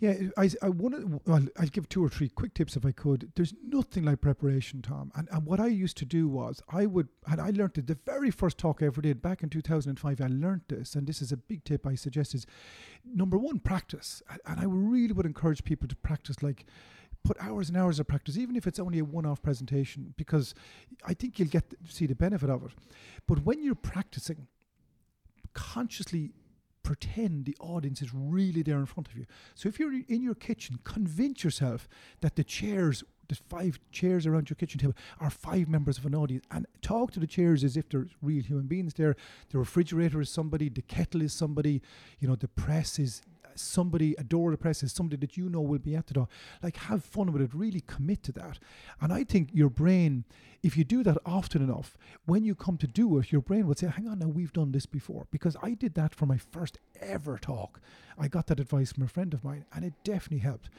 [0.00, 1.20] Yeah, I, I want to.
[1.26, 3.32] Well, I'll give two or three quick tips if I could.
[3.36, 5.12] There's nothing like preparation, Tom.
[5.14, 7.98] And, and what I used to do was I would, and I learned it the
[8.06, 10.20] very first talk I ever did back in 2005.
[10.22, 12.46] I learned this, and this is a big tip I suggest is
[13.04, 14.22] number one, practice.
[14.30, 16.64] And, and I really would encourage people to practice like
[17.22, 20.54] put hours and hours of practice, even if it's only a one-off presentation, because
[21.04, 22.72] I think you'll get see the benefit of it.
[23.26, 24.46] But when you're practicing,
[25.54, 26.32] consciously
[26.82, 29.26] pretend the audience is really there in front of you.
[29.54, 31.88] So if you're in your kitchen, convince yourself
[32.20, 36.14] that the chairs, the five chairs around your kitchen table, are five members of an
[36.14, 39.14] audience, and talk to the chairs as if they're real human beings there.
[39.50, 41.82] The refrigerator is somebody, the kettle is somebody,
[42.18, 43.22] you know, the press is
[43.60, 46.28] somebody, a door is somebody that you know will be at the door.
[46.62, 48.58] Like, have fun with it, really commit to that.
[49.00, 50.24] And I think your brain,
[50.62, 51.96] if you do that often enough,
[52.26, 54.72] when you come to do it, your brain would say, hang on, now we've done
[54.72, 55.26] this before.
[55.30, 57.80] Because I did that for my first ever talk.
[58.18, 60.70] I got that advice from a friend of mine, and it definitely helped.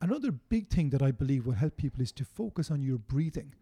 [0.00, 3.54] Another big thing that I believe will help people is to focus on your breathing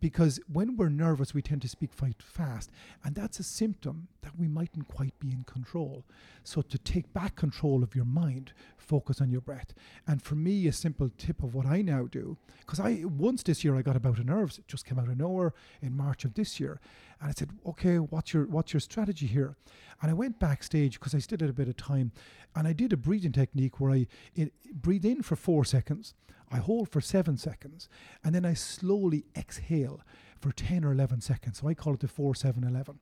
[0.00, 2.70] because when we're nervous, we tend to speak quite fast,
[3.04, 6.04] and that's a symptom that we mightn't quite be in control.
[6.42, 9.74] So to take back control of your mind, focus on your breath.
[10.06, 13.64] And for me, a simple tip of what I now do, because I once this
[13.64, 16.34] year I got about a nerves, it just came out of nowhere in March of
[16.34, 16.80] this year,
[17.20, 19.56] and I said, okay, what's your what's your strategy here?
[20.02, 22.12] And I went backstage because I still had a bit of time,
[22.54, 26.14] and I did a breathing technique where I it, breathe in for four seconds,
[26.50, 27.88] I hold for seven seconds,
[28.24, 30.00] and then I slowly exhale
[30.40, 31.58] for 10 or 11 seconds.
[31.60, 32.98] So I call it the 4 7 11.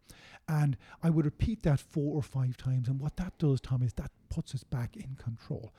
[0.48, 2.88] And I would repeat that four or five times.
[2.88, 5.72] And what that does, Tom, is that puts us back in control.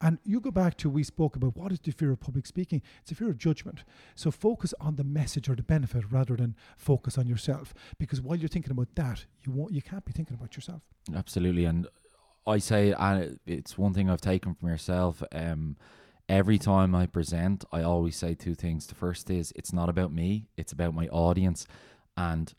[0.00, 2.82] And you go back to we spoke about what is the fear of public speaking?
[3.02, 3.84] It's a fear of judgment.
[4.16, 7.72] So focus on the message or the benefit rather than focus on yourself.
[7.98, 10.82] Because while you're thinking about that, you won't you can't be thinking about yourself.
[11.14, 11.64] Absolutely.
[11.64, 11.86] And
[12.46, 15.22] I say uh, it's one thing I've taken from yourself.
[15.32, 15.76] Um,
[16.28, 18.86] every time I present, I always say two things.
[18.86, 21.66] The first is it's not about me, it's about my audience.
[22.16, 22.52] And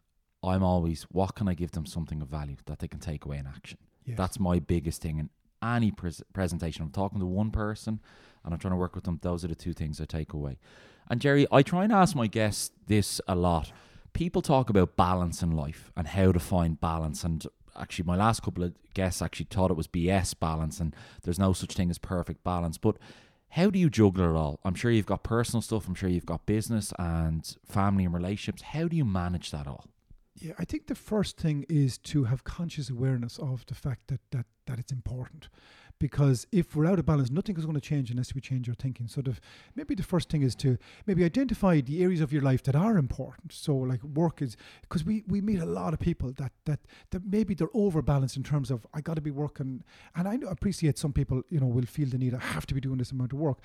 [0.43, 3.37] I'm always, what can I give them something of value that they can take away
[3.37, 3.77] in action?
[4.05, 4.17] Yes.
[4.17, 5.29] That's my biggest thing in
[5.61, 6.83] any pres presentation.
[6.83, 7.99] I'm talking to one person
[8.43, 9.19] and I'm trying to work with them.
[9.21, 10.57] Those are the two things I take away.
[11.09, 13.71] And Gerry, I try and ask my guests this a lot.
[14.13, 17.23] People talk about balance in life and how to find balance.
[17.23, 21.39] And actually, my last couple of guests actually thought it was BS balance, and there's
[21.39, 22.77] no such thing as perfect balance.
[22.77, 22.97] But
[23.49, 24.59] how do you juggle it all?
[24.63, 28.61] I'm sure you've got personal stuff, I'm sure you've got business and family and relationships.
[28.61, 29.85] How do you manage that all?
[30.35, 34.21] Yeah, I think the first thing is to have conscious awareness of the fact that
[34.31, 35.49] that that it's important
[35.99, 38.75] because if we're out of balance, nothing is going to change unless we change our
[38.75, 39.07] thinking.
[39.07, 39.35] So the,
[39.75, 42.97] maybe the first thing is to maybe identify the areas of your life that are
[42.97, 43.51] important.
[43.51, 46.79] So like work is because we, we meet a lot of people that that
[47.11, 49.83] that maybe they're overbalanced in terms of I got to be working,
[50.15, 52.81] and I appreciate some people you know will feel the need I have to be
[52.81, 53.59] doing this amount of work,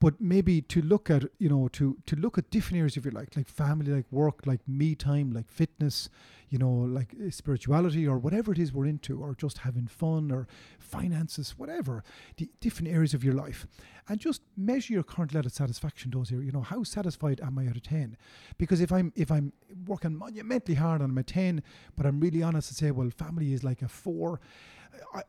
[0.00, 3.12] but maybe to look at you know to to look at different areas of your
[3.12, 6.08] life like family, like work, like me time, like fitness
[6.50, 10.30] you know, like eh, spirituality or whatever it is we're into, or just having fun
[10.30, 10.46] or
[10.78, 12.02] finances, whatever,
[12.36, 13.66] the different areas of your life.
[14.08, 16.46] And just measure your current level of satisfaction those areas.
[16.46, 18.16] You know, how satisfied am I out of 10?
[18.56, 19.52] Because if I'm if I'm
[19.86, 21.62] working monumentally hard and I'm a 10,
[21.96, 24.40] but I'm really honest to say, well, family is like a four.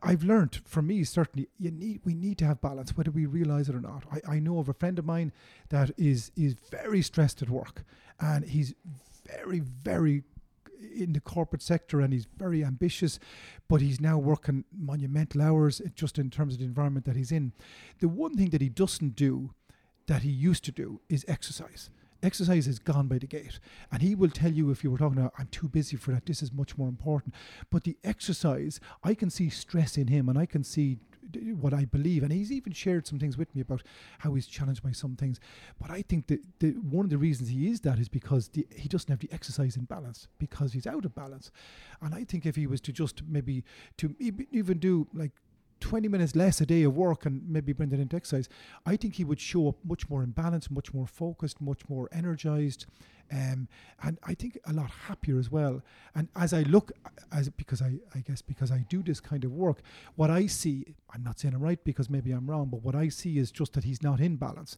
[0.02, 3.26] I, have learned for me certainly you need we need to have balance whether we
[3.26, 4.04] realize it or not.
[4.10, 5.32] I, I know of a friend of mine
[5.68, 7.84] that is is very stressed at work
[8.18, 8.74] and he's
[9.24, 10.24] very very
[10.90, 13.18] in the corporate sector and he's very ambitious,
[13.68, 17.52] but he's now working monumental hours just in terms of the environment that he's in.
[18.00, 19.54] The one thing that he doesn't do
[20.06, 21.90] that he used to do is exercise.
[22.22, 23.58] Exercise is gone by the gate.
[23.90, 26.26] And he will tell you if you were talking about, I'm too busy for that,
[26.26, 27.34] this is much more important.
[27.70, 30.98] But the exercise, I can see stress in him and I can see
[31.60, 32.22] what I believe.
[32.22, 33.82] And he's even shared some things with me about
[34.18, 35.40] how he's challenged by some things.
[35.80, 38.66] But I think that the, one of the reasons he is that is because the,
[38.74, 41.50] he doesn't have the exercise in balance because he's out of balance.
[42.00, 43.64] And I think if he was to just maybe
[43.98, 45.32] to even do like
[45.80, 48.48] 20 minutes less a day of work and maybe bring that into exercise,
[48.86, 52.08] I think he would show up much more in balance, much more focused, much more
[52.12, 52.86] energized,
[53.32, 53.68] um,
[54.02, 55.82] and I think a lot happier as well.
[56.14, 56.92] And as I look,
[57.32, 59.78] as because I, I guess because I do this kind of work,
[60.16, 63.08] what I see, I'm not saying I'm right because maybe I'm wrong, but what I
[63.08, 64.76] see is just that he's not in balance.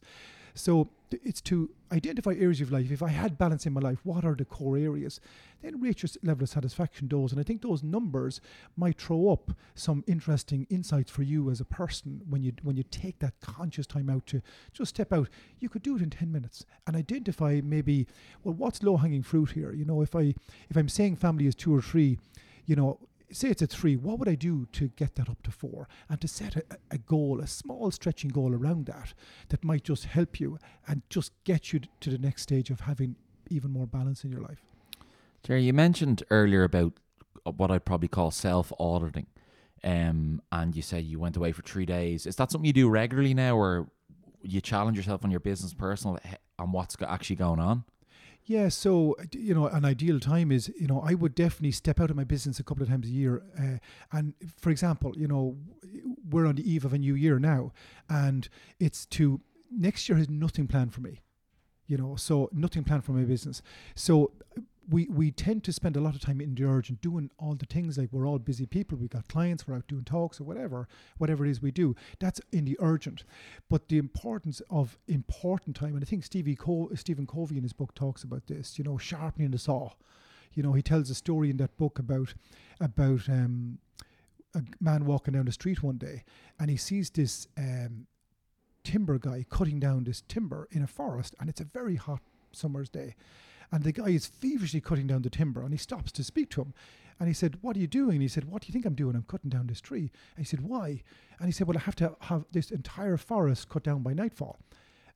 [0.53, 0.89] So
[1.23, 2.91] it's to identify areas of life.
[2.91, 5.19] If I had balance in my life, what are the core areas?
[5.61, 7.31] Then rate your level of satisfaction those.
[7.31, 8.41] And I think those numbers
[8.75, 12.83] might throw up some interesting insights for you as a person when you when you
[12.83, 14.41] take that conscious time out to
[14.73, 15.29] just step out.
[15.59, 18.07] You could do it in 10 minutes and identify maybe,
[18.43, 19.71] well, what's low hanging fruit here?
[19.71, 20.33] You know, if I
[20.69, 22.17] if I'm saying family is two or three,
[22.65, 22.99] you know,
[23.33, 25.87] say it's a three, what would I do to get that up to four?
[26.09, 29.13] And to set a, a, goal, a small stretching goal around that,
[29.49, 33.15] that might just help you and just get you to the next stage of having
[33.49, 34.63] even more balance in your life.
[35.43, 36.93] Gerry, you mentioned earlier about
[37.43, 39.27] what I'd probably call self auditing.
[39.83, 42.25] Um, and you said you went away for three days.
[42.25, 43.89] Is that something you do regularly now, or
[44.41, 46.19] you challenge yourself on your business, personal,
[46.57, 47.83] on what's actually going on?
[48.45, 52.09] Yeah, so you know, an ideal time is you know I would definitely step out
[52.09, 53.41] of my business a couple of times a year.
[53.57, 53.77] Uh,
[54.11, 55.55] and for example, you know,
[56.29, 57.71] we're on the eve of a new year now,
[58.09, 59.39] and it's to
[59.71, 61.21] next year has nothing planned for me.
[61.87, 63.61] You know, so nothing planned for my business.
[63.95, 64.31] So
[64.89, 67.65] we we tend to spend a lot of time in the urgent doing all the
[67.65, 70.87] things like we're all busy people we've got clients we're out doing talks or whatever
[71.17, 71.95] whatever it is we do.
[72.19, 73.23] That's in the urgent.
[73.69, 77.73] But the importance of important time and i think stevie Co- stephen covey in his
[77.73, 79.91] book talks about this you know sharpening the saw.
[80.53, 82.33] You know he tells a story in that book about
[82.79, 83.79] about um,
[84.53, 86.23] a man walking down the street one day
[86.59, 88.07] and he sees this um,
[88.83, 92.89] timber guy cutting down this timber in a forest and it's a very hot summer's
[92.89, 93.15] day
[93.73, 96.61] And the guy is feverishly cutting down the timber and he stops to speak to
[96.61, 96.75] him.
[97.19, 98.17] And he said, What are you doing?
[98.17, 99.15] And he said, What do you think I'm doing?
[99.15, 100.11] I'm cutting down this tree.
[100.35, 101.01] And he said, Why?
[101.39, 104.59] And he said, Well, I have to have this entire forest cut down by nightfall.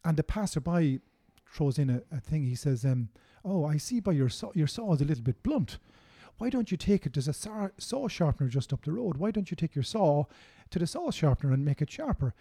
[0.04, 1.02] And the passerby
[1.46, 2.46] throws in a, a thing.
[2.46, 3.10] He says, um,
[3.46, 5.78] Oh, I see by your saw, your saw is a little bit blunt.
[6.39, 7.13] Why don't you take it?
[7.13, 9.17] There's a saw, saw sharpener just up the road.
[9.17, 10.26] Why don't you take your saw
[10.72, 12.34] to the saw sharpener and make it sharper?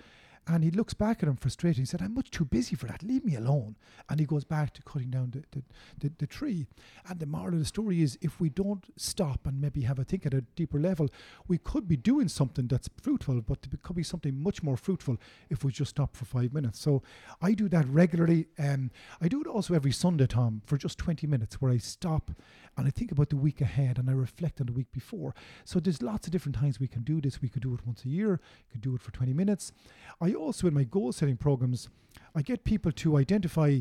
[0.48, 1.78] And he looks back at him frustrated.
[1.78, 3.02] He said, I'm much too busy for that.
[3.02, 3.74] Leave me alone.
[4.08, 5.62] And he goes back to cutting down the, the,
[5.98, 6.66] the, the, tree.
[7.08, 10.04] And the moral of the story is if we don't stop and maybe have a
[10.04, 11.08] think at a deeper level,
[11.48, 15.16] we could be doing something that's fruitful, but it could be something much more fruitful
[15.50, 16.78] if we just stop for five minutes.
[16.78, 17.02] So
[17.42, 18.46] I do that regularly.
[18.56, 22.30] Um, I do it also every Sunday, Tom, for just 20 minutes where I stop
[22.76, 25.34] and I think about the week ahead and I reflect on the week before.
[25.64, 27.40] So there's lots of different times we can do this.
[27.40, 29.72] We could do it once a year, we could do it for 20 minutes.
[30.20, 31.88] I also, in my goal setting programs,
[32.34, 33.80] I get people to identify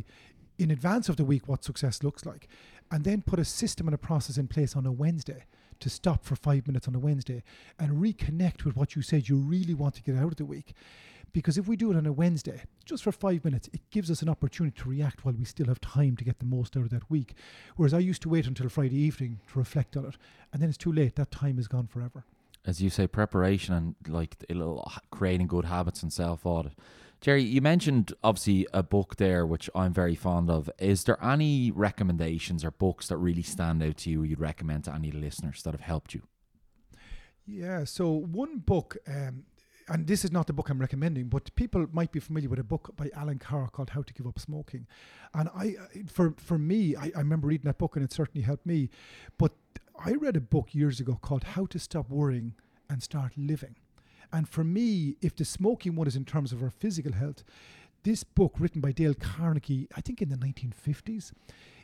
[0.58, 2.48] in advance of the week what success looks like
[2.92, 5.46] and then put a system and a process in place on a Wednesday
[5.80, 7.44] to stop for five minutes on a Wednesday
[7.78, 10.74] and reconnect with what you said you really want to get out of the week.
[11.34, 14.22] Because if we do it on a Wednesday, just for five minutes, it gives us
[14.22, 16.92] an opportunity to react while we still have time to get the most out of
[16.92, 17.34] that week.
[17.76, 20.16] Whereas I used to wait until Friday evening to reflect on it,
[20.54, 21.18] and then it's too late.
[21.18, 22.24] That time is gone forever.
[22.68, 24.44] As you say, preparation and like
[25.12, 26.74] creating good habits and self audit.
[27.22, 30.70] Gerry, you mentioned obviously a book there, which I'm very fond of.
[30.80, 34.94] Is there any recommendations or books that really stand out to you you'd recommend to
[34.94, 36.24] any listeners that have helped you?
[37.48, 39.46] Yeah, so one book um,
[39.88, 42.64] and this is not the book I'm recommending, but people might be familiar with a
[42.64, 44.88] book by Allen Carr called How to Give Up Smoking.
[45.34, 45.76] And I,
[46.08, 48.90] for for me, I, I remember reading that book and it certainly helped me.
[49.38, 49.54] But
[50.04, 52.54] I read a book years ago called How to Stop Worrying
[52.90, 53.76] and Start Living.
[54.32, 57.44] And for me, if the smoking one is in terms of our physical health,
[58.04, 61.32] this book written by Dale Carnegie, I think in the 1950s,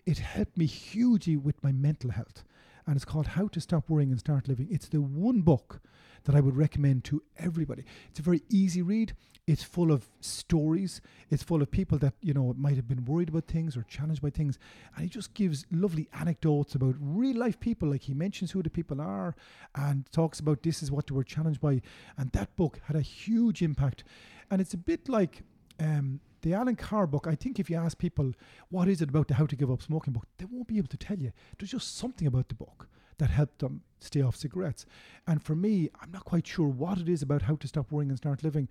[0.06, 2.44] it helped me hugely with my mental health.
[2.86, 4.68] And it's called How to Stop Worrying and Start Living.
[4.72, 5.82] It's the one book
[6.26, 7.84] that I would recommend to everybody.
[8.10, 9.16] It's a very easy read.
[9.48, 11.02] It's full of stories.
[11.30, 14.22] It's full of people that, you know, might have been worried about things or challenged
[14.22, 14.60] by things.
[14.96, 17.90] And he just gives lovely anecdotes about real life people.
[17.90, 19.36] Like he mentions who the people are
[19.76, 21.82] and talks about this is what they were challenged by.
[22.18, 24.04] And that book had a huge impact.
[24.52, 25.44] And it's a bit like
[25.80, 28.34] um, the Allen Carr book, I think if you ask people
[28.70, 30.88] what is it about the How to Give Up Smoking book, they won't be able
[30.90, 31.32] to tell you.
[31.58, 34.86] There's just something about the book that helped them stay off cigarettes.
[35.28, 38.10] And for me, I'm not quite sure what it is about how to stop worrying
[38.10, 38.68] and start living,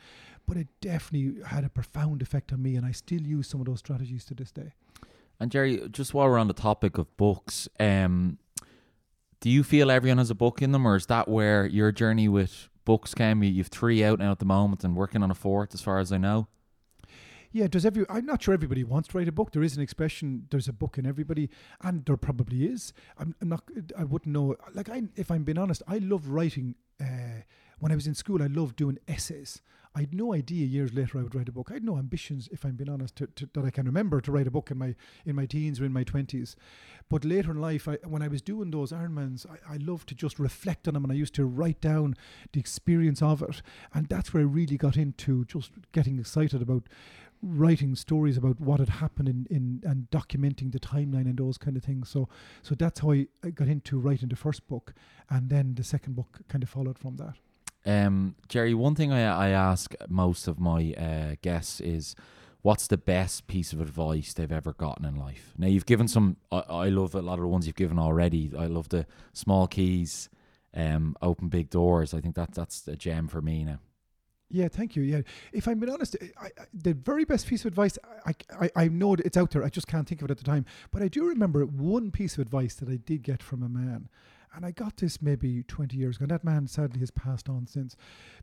[0.46, 3.66] but it definitely had a profound effect on me, and I still use some of
[3.66, 4.72] those strategies to this day.
[5.38, 8.38] And Gerry, just while we're on the topic of books, um,
[9.40, 12.28] do you feel everyone has a book in them, or is that where your journey
[12.28, 13.42] with books came?
[13.44, 16.12] You've three out now at the moment, and working on a fourth, as far as
[16.12, 16.48] I know.
[17.52, 18.06] Yeah, does every?
[18.08, 19.52] I'm not sure everybody wants to write a book.
[19.52, 20.46] There is an expression.
[20.50, 21.50] There's a book in everybody,
[21.82, 22.92] and there probably is.
[23.18, 23.64] I'm, I'm not.
[23.98, 24.56] I wouldn't know.
[24.72, 26.76] Like I, if I'm being honest, I love writing.
[27.00, 27.42] Uh,
[27.80, 29.62] when I was in school, I loved doing essays.
[29.94, 31.68] I had no idea years later I would write a book.
[31.70, 34.30] I had no ambitions, if I'm being honest, to, to, that I can remember to
[34.30, 34.94] write a book in my
[35.26, 36.54] in my teens or in my twenties.
[37.08, 40.14] But later in life, I, when I was doing those Ironmans, I, I loved to
[40.14, 42.14] just reflect on them, and I used to write down
[42.52, 46.84] the experience of it, and that's where I really got into just getting excited about
[47.42, 51.76] writing stories about what had happened in, in and documenting the timeline and those kind
[51.76, 52.08] of things.
[52.08, 52.28] So
[52.62, 54.94] so that's how I, got into writing the first book,
[55.28, 57.34] and then the second book kind of followed from that.
[57.86, 62.14] Um, Gerry, one thing I I ask most of my uh, guests is.
[62.62, 65.54] What's the best piece of advice they've ever gotten in life?
[65.56, 66.36] Now you've given some.
[66.52, 68.52] I, I love a lot of the ones you've given already.
[68.54, 70.28] I love the small keys,
[70.74, 72.12] um, open big doors.
[72.12, 73.78] I think that that's a gem for me now.
[74.50, 75.02] Yeah, thank you.
[75.02, 78.70] Yeah, if I'm being honest, I, I, the very best piece of advice I, I
[78.74, 79.62] I know it's out there.
[79.64, 80.66] I just can't think of it at the time.
[80.90, 84.08] But I do remember one piece of advice that I did get from a man,
[84.52, 86.24] and I got this maybe 20 years ago.
[86.24, 87.96] And that man sadly has passed on since,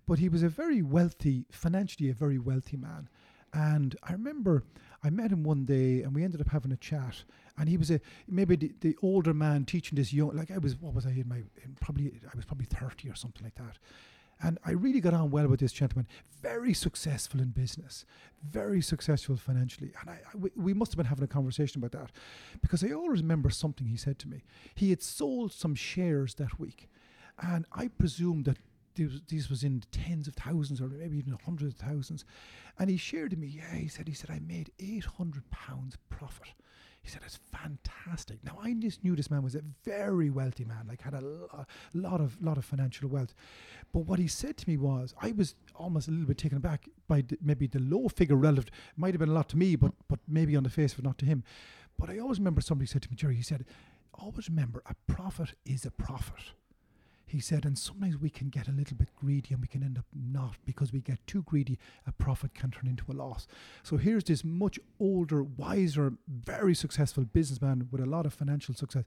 [0.06, 3.10] but he was a very wealthy, financially a very wealthy man.
[3.54, 4.63] And I remember
[5.04, 7.24] I met him one day, and we ended up having a chat.
[7.58, 10.78] And he was a maybe the, the older man teaching this young, like I was.
[10.78, 11.38] What was I in my?
[11.65, 13.78] In probably I was probably 30 or something like that
[14.41, 16.08] and I really got on well with this gentleman.
[16.41, 18.06] Very successful in business,
[18.43, 19.91] very successful financially.
[20.00, 22.12] And I, I we, must have been having a conversation about that
[22.62, 24.43] because I always remember something he said to me.
[24.76, 26.89] He had sold some shares that week.
[27.41, 28.57] And I presume that
[28.95, 32.26] this was in tens of thousands or maybe even hundreds of thousands.
[32.80, 36.53] And he shared to me, yeah, he said, he said, I made 800 pounds profit.
[37.08, 38.43] He said, it's fantastic.
[38.43, 41.66] Now, I just knew this man was a very wealthy man, like had a lo-
[41.93, 43.34] lot of lot of financial wealth.
[43.93, 46.89] But what he said to me was, I was almost a little bit taken aback
[47.08, 48.72] by the, maybe the low figure relative.
[48.97, 51.05] Might have been a lot to me, but but maybe on the face of it,
[51.05, 51.45] not to him.
[51.97, 53.64] But I always remember somebody said to me, Gerry, he said,
[54.14, 56.51] always remember a profit is a profit.
[57.28, 59.97] He said, and sometimes we can get a little bit greedy and we can end
[59.97, 63.47] up not because we get too greedy, a profit can turn into a loss.
[63.84, 69.03] So here's this much older, wiser, very successful businessman with a lot of financial success.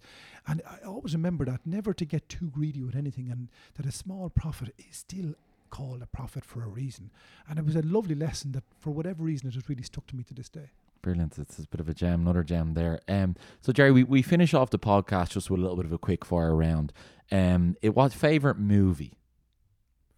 [0.46, 3.92] And I always remember that never to get too greedy with anything and that a
[3.92, 5.34] small profit is still
[5.70, 7.10] called a profit for a reason.
[7.48, 10.16] And it was a lovely lesson that for whatever reason it has really stuck to
[10.16, 10.70] me to this day.
[11.02, 11.38] Brilliant.
[11.38, 13.00] It's a bit of a gem, another gem there.
[13.08, 15.92] Um, so Gerry, we, we finish off the podcast just with a little bit of
[15.92, 16.92] a quick fire round.
[17.32, 19.18] Um, it was favorite movie.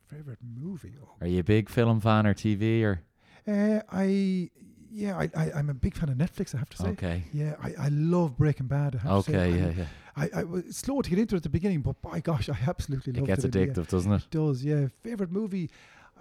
[0.09, 0.95] Favorite movie?
[1.03, 1.11] Oh.
[1.20, 3.01] Are you a big film fan or TV or?
[3.47, 4.51] Uh, I
[4.91, 6.55] yeah, I, I I'm a big fan of Netflix.
[6.55, 6.89] I have to say.
[6.91, 7.24] Okay.
[7.33, 9.01] Yeah, I, I love Breaking Bad.
[9.07, 9.51] Okay.
[9.59, 9.70] Yeah.
[9.70, 9.85] Yeah.
[10.14, 12.59] I, I was slow to get into it at the beginning, but by gosh, I
[12.66, 13.57] absolutely love It gets it.
[13.57, 13.74] end.
[13.74, 14.22] addictive, doesn't it?
[14.24, 14.89] It does, yeah.
[15.03, 15.70] Favorite movie.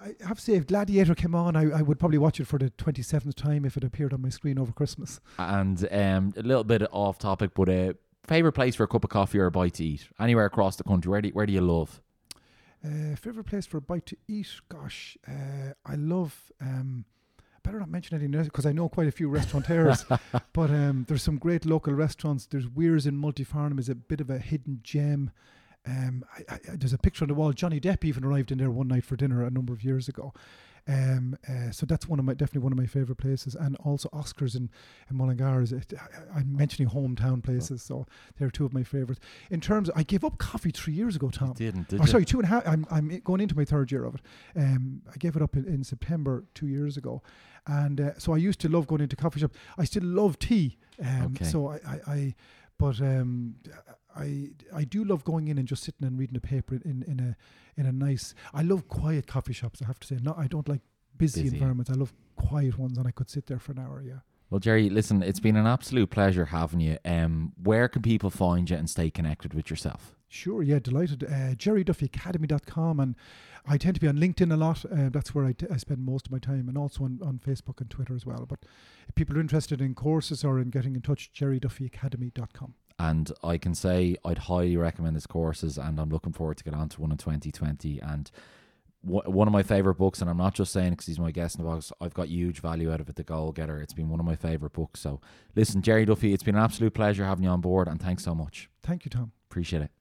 [0.01, 2.57] I have to say, if Gladiator came on, I, I would probably watch it for
[2.57, 5.19] the 27th time if it appeared on my screen over Christmas.
[5.37, 7.93] And um, a little bit off topic, but uh,
[8.25, 10.83] favorite place for a cup of coffee or a bite to eat anywhere across the
[10.83, 11.09] country.
[11.09, 12.01] Where do where do you love?
[12.83, 14.49] Uh, favorite place for a bite to eat?
[14.69, 16.51] Gosh, uh, I love.
[16.59, 17.05] Um,
[17.63, 20.03] better not mention any names because I know quite a few restaurateurs.
[20.53, 22.47] but um, there's some great local restaurants.
[22.47, 25.29] There's Weir's in Multyfarnham is a bit of a hidden gem.
[25.85, 27.51] Um, I, I, there's a picture on the wall.
[27.53, 30.33] Johnny Depp even arrived in there one night for dinner a number of years ago.
[30.87, 34.09] Um, uh, so that's one of my definitely one of my favorite places, and also
[34.09, 34.67] Oscars in,
[35.11, 35.61] in Mullingar.
[35.61, 38.07] Is it, I, I'm mentioning hometown places, so
[38.37, 39.21] they're two of my favorites.
[39.51, 41.49] In terms, I gave up coffee three years ago, Tom.
[41.59, 42.09] You didn't, did Oh, you?
[42.09, 42.67] sorry, two and a half.
[42.67, 44.21] I'm, I'm going into my third year of it.
[44.55, 47.21] Um, I gave it up in, in September two years ago,
[47.67, 49.51] and uh, so I used to love going into coffee shop.
[49.77, 50.77] I still love tea.
[51.03, 51.45] Um, Okay.
[51.45, 52.35] So I, I, I
[52.79, 53.53] but um,
[54.15, 57.19] I, I do love going in and just sitting and reading a paper in, in
[57.19, 57.35] a,
[57.79, 58.33] in a nice.
[58.53, 59.81] I love quiet coffee shops.
[59.81, 60.81] I have to say, no, I don't like
[61.17, 61.55] busy, Busy.
[61.55, 61.89] environments.
[61.91, 64.01] I love quiet ones, and I could sit there for an hour.
[64.05, 64.19] Yeah.
[64.49, 66.97] Well, Gerry, listen, it's been an absolute pleasure having you.
[67.05, 70.17] Um, where can people find you and stay connected with yourself?
[70.27, 71.23] Sure, yeah, delighted.
[71.23, 73.15] Uh, GerryDuffyAcademy.com, and
[73.65, 74.83] I tend to be on LinkedIn a lot.
[74.85, 77.39] Uh, that's where I, t- I spend most of my time, and also on, on
[77.39, 78.45] Facebook and Twitter as well.
[78.47, 78.59] But
[79.07, 82.73] if people are interested in courses or in getting in touch, GerryDuffyAcademy.com.
[83.01, 86.75] And I can say I'd highly recommend his courses, and I'm looking forward to get
[86.75, 87.99] on to one in 2020.
[87.99, 88.29] And
[89.03, 91.57] w- one of my favorite books, and I'm not just saying because he's my guest
[91.57, 93.15] in the box, I've got huge value out of it.
[93.15, 93.81] The Goal Getter.
[93.81, 94.99] It's been one of my favorite books.
[94.99, 95.19] So
[95.55, 98.35] listen, Gerry Duffy, it's been an absolute pleasure having you on board, and thanks so
[98.35, 98.69] much.
[98.83, 99.31] Thank you, Tom.
[99.49, 100.00] Appreciate it.